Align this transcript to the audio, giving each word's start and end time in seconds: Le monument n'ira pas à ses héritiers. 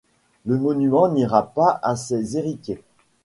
Le 0.47 0.57
monument 0.57 1.09
n'ira 1.09 1.45
pas 1.53 1.79
à 1.83 1.95
ses 1.95 2.35
héritiers. 2.39 2.81